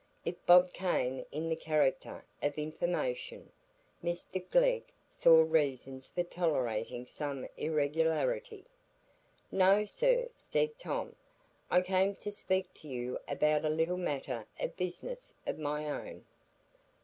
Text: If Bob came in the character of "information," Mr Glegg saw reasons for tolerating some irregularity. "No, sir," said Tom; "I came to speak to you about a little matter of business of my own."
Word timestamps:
If 0.25 0.43
Bob 0.47 0.73
came 0.73 1.23
in 1.31 1.47
the 1.47 1.55
character 1.55 2.25
of 2.41 2.57
"information," 2.57 3.51
Mr 4.03 4.43
Glegg 4.49 4.85
saw 5.11 5.43
reasons 5.43 6.09
for 6.09 6.23
tolerating 6.23 7.05
some 7.05 7.47
irregularity. 7.55 8.65
"No, 9.51 9.85
sir," 9.85 10.29
said 10.35 10.79
Tom; 10.79 11.15
"I 11.69 11.81
came 11.81 12.15
to 12.15 12.31
speak 12.31 12.73
to 12.81 12.87
you 12.87 13.19
about 13.27 13.63
a 13.63 13.69
little 13.69 13.95
matter 13.95 14.47
of 14.59 14.75
business 14.75 15.35
of 15.45 15.59
my 15.59 15.87
own." 15.87 16.25